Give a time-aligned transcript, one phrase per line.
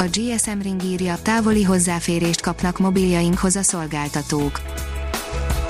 [0.00, 4.60] A GSM Ring írja, távoli hozzáférést kapnak mobiljainkhoz a szolgáltatók.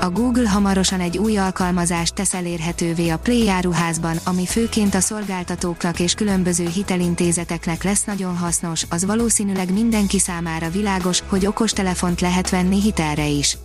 [0.01, 6.01] A Google hamarosan egy új alkalmazást tesz elérhetővé a Play áruházban, ami főként a szolgáltatóknak
[6.01, 12.81] és különböző hitelintézeteknek lesz nagyon hasznos, az valószínűleg mindenki számára világos, hogy okostelefont lehet venni
[12.81, 13.57] hitelre is.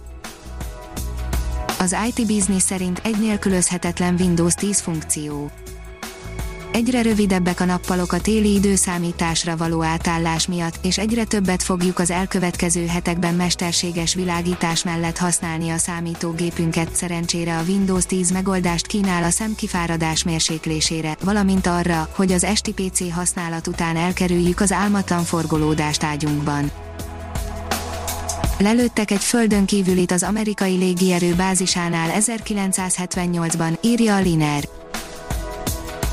[1.79, 5.51] Az IT Business szerint egy nélkülözhetetlen Windows 10 funkció
[6.75, 12.11] Egyre rövidebbek a nappalok a téli időszámításra való átállás miatt, és egyre többet fogjuk az
[12.11, 16.95] elkövetkező hetekben mesterséges világítás mellett használni a számítógépünket.
[16.95, 23.13] Szerencsére a Windows 10 megoldást kínál a szemkifáradás mérséklésére, valamint arra, hogy az esti PC
[23.13, 26.71] használat után elkerüljük az álmatlan forgolódást ágyunkban.
[28.57, 34.74] Lelőttek egy földön kívülit az amerikai légierő bázisánál 1978-ban, írja a Liner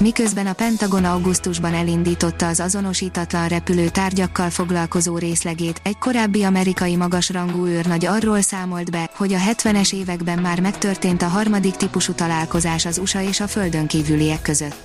[0.03, 7.67] miközben a Pentagon augusztusban elindította az azonosítatlan repülő tárgyakkal foglalkozó részlegét, egy korábbi amerikai magasrangú
[7.67, 12.99] őrnagy arról számolt be, hogy a 70-es években már megtörtént a harmadik típusú találkozás az
[12.99, 14.77] USA és a földön kívüliek között.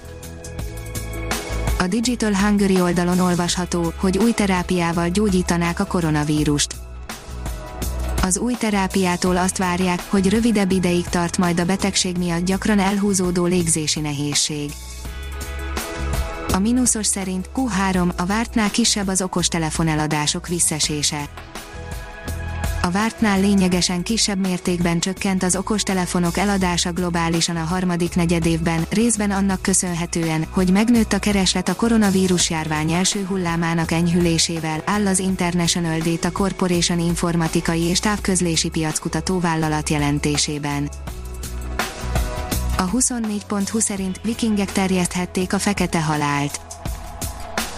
[1.79, 6.75] A Digital Hungary oldalon olvasható, hogy új terápiával gyógyítanák a koronavírust.
[8.21, 13.45] Az új terápiától azt várják, hogy rövidebb ideig tart majd a betegség miatt gyakran elhúzódó
[13.45, 14.71] légzési nehézség.
[16.57, 21.29] A mínuszos szerint Q3 a vártnál kisebb az okostelefon eladások visszesése.
[22.81, 29.61] A vártnál lényegesen kisebb mértékben csökkent az okostelefonok eladása globálisan a harmadik negyedévben, részben annak
[29.61, 36.31] köszönhetően, hogy megnőtt a kereslet a koronavírus járvány első hullámának enyhülésével, áll az International Data
[36.31, 40.89] Corporation informatikai és távközlési piackutató vállalat jelentésében.
[42.79, 46.59] A 24.20 szerint vikingek terjeszthették a fekete halált.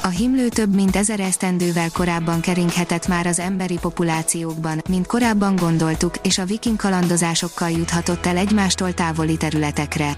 [0.03, 6.15] A himlő több mint ezer esztendővel korábban keringhetett már az emberi populációkban, mint korábban gondoltuk,
[6.23, 10.17] és a viking kalandozásokkal juthatott el egymástól távoli területekre.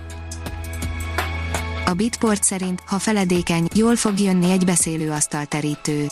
[1.86, 6.08] A Bitport szerint, ha feledékeny, jól fog jönni egy beszélőasztalterítő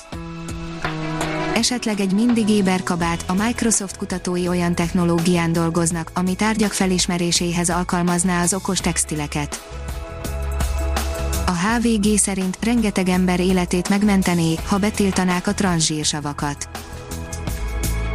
[1.60, 8.42] esetleg egy mindig éber kabát, a Microsoft kutatói olyan technológián dolgoznak, ami tárgyak felismeréséhez alkalmazná
[8.42, 9.64] az okos textileket.
[11.46, 16.70] A HVG szerint rengeteg ember életét megmentené, ha betiltanák a transzsírsavakat.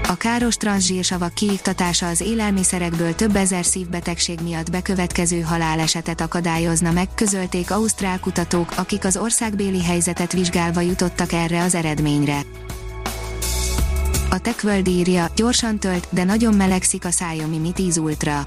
[0.08, 7.70] A káros transzsírsavak kiiktatása az élelmiszerekből több ezer szívbetegség miatt bekövetkező halálesetet akadályozna meg, közölték
[7.70, 12.40] ausztrál kutatók, akik az országbéli helyzetet vizsgálva jutottak erre az eredményre.
[14.34, 18.44] A TechWorld írja, gyorsan tölt, de nagyon melegszik a Xiaomi Mi 10 Ultra.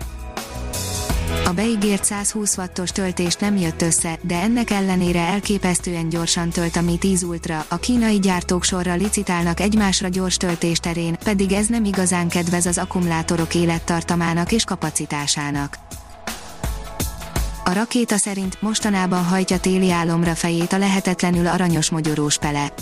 [1.45, 6.81] A beígért 120 wattos töltés nem jött össze, de ennek ellenére elképesztően gyorsan tölt a
[6.81, 11.85] Mi 10 Ultra, a kínai gyártók sorra licitálnak egymásra gyors töltés terén, pedig ez nem
[11.85, 15.77] igazán kedvez az akkumulátorok élettartamának és kapacitásának.
[17.63, 22.73] A rakéta szerint mostanában hajtja téli álomra fejét a lehetetlenül aranyos mogyorós pele.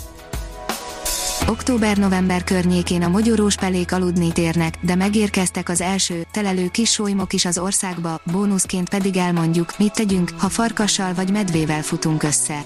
[1.48, 7.44] Október-november környékén a mogyorós pelék aludni térnek, de megérkeztek az első, telelő kis solymok is
[7.44, 12.64] az országba, bónuszként pedig elmondjuk, mit tegyünk, ha farkassal vagy medvével futunk össze.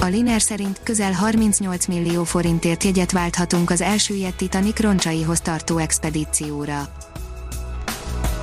[0.00, 6.88] A Liner szerint közel 38 millió forintért jegyet válthatunk az elsüllyedt Titanic roncsaihoz tartó expedícióra.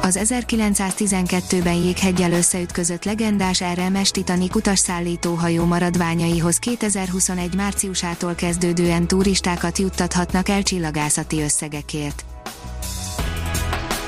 [0.06, 10.50] Az 1912-ben jéghegyel összeütközött legendás RMS Titanic utasszállító hajó maradványaihoz 2021 márciusától kezdődően turistákat juttathatnak
[10.50, 12.26] el csillagászati összegekért.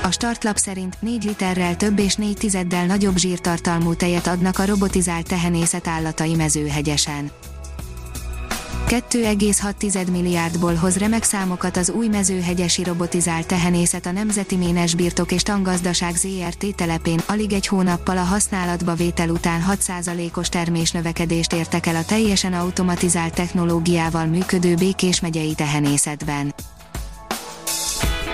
[0.02, 5.28] A startlap szerint 4 literrel több és 4 tizeddel nagyobb zsírtartalmú tejet adnak a robotizált
[5.28, 7.30] tehenészet állatai mezőhegyesen.
[8.86, 15.42] 2,6 milliárdból hoz remek számokat az új mezőhegyesi robotizált tehenészet a Nemzeti Ménes Birtok és
[15.42, 22.04] Tangazdaság ZRT telepén, alig egy hónappal a használatba vétel után 6%-os termésnövekedést értek el a
[22.04, 26.54] teljesen automatizált technológiával működő Békés megyei tehenészetben.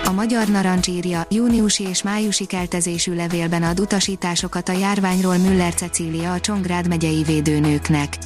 [0.04, 6.32] A Magyar Narancs írja, júniusi és májusi keltezésű levélben ad utasításokat a járványról Müller Cecília
[6.32, 8.18] a Csongrád megyei védőnőknek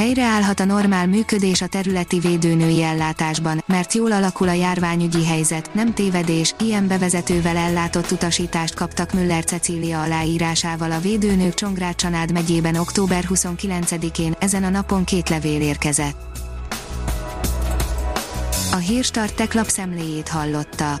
[0.00, 5.94] Helyreállhat a normál működés a területi védőnői ellátásban, mert jól alakul a járványügyi helyzet, nem
[5.94, 14.34] tévedés, ilyen bevezetővel ellátott utasítást kaptak Müller Cecília aláírásával a védőnők Csongrád megyében október 29-én,
[14.38, 16.16] ezen a napon két levél érkezett.
[18.72, 21.00] A Hírstart tech lapszemléjét hallotta.